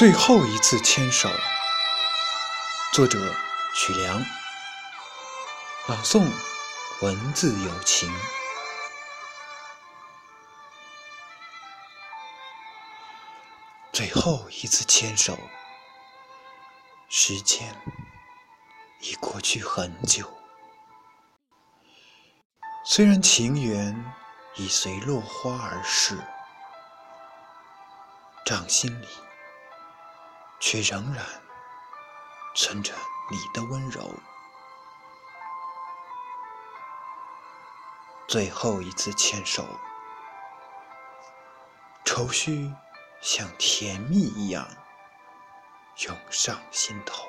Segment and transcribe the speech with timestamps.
[0.00, 1.28] 最后一次牵手，
[2.90, 3.18] 作者
[3.74, 4.24] 曲梁，
[5.88, 6.26] 朗诵
[7.02, 8.10] 文字有情。
[13.92, 15.38] 最后一次牵手，
[17.10, 17.76] 时间
[19.00, 20.26] 已过去很久。
[22.86, 24.14] 虽然情缘
[24.56, 26.18] 已随落花而逝，
[28.46, 29.06] 掌心里
[30.60, 31.24] 却仍然
[32.54, 32.94] 存着
[33.30, 34.14] 你的温柔。
[38.28, 39.66] 最后一次牵手，
[42.04, 42.72] 愁绪
[43.20, 44.68] 像甜蜜一样
[46.06, 47.26] 涌上心头，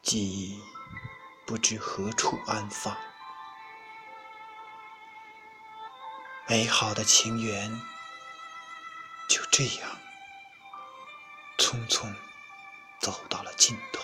[0.00, 0.62] 记忆。
[1.44, 2.96] 不知何处安放，
[6.46, 7.78] 美好的情缘
[9.52, 9.98] 这样
[11.58, 12.10] 匆匆
[13.02, 14.02] 走到了尽头。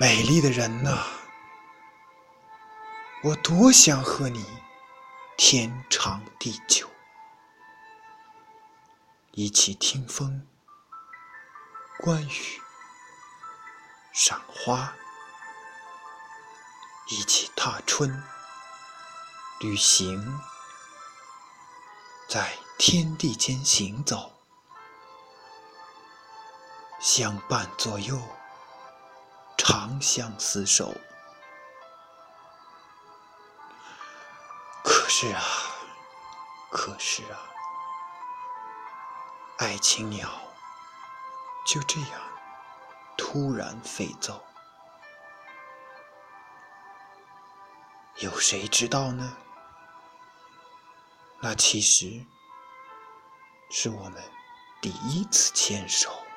[0.00, 1.06] 美丽的人呐，
[3.22, 4.44] 我多想和你
[5.36, 6.90] 天长地久，
[9.30, 10.48] 一起听风
[12.00, 12.60] 观雨。
[14.12, 14.92] 赏花，
[17.08, 18.20] 一起踏春，
[19.60, 20.40] 旅行，
[22.28, 24.30] 在天地间行走，
[27.00, 28.20] 相伴左右，
[29.56, 30.94] 长相厮守。
[34.84, 35.42] 可是啊，
[36.70, 37.40] 可是啊，
[39.56, 40.28] 爱情鸟
[41.64, 42.20] 就这样。
[43.16, 44.44] 突然飞走，
[48.16, 49.36] 有谁知道呢？
[51.40, 52.24] 那其实
[53.70, 54.22] 是我们
[54.80, 56.27] 第一次牵手。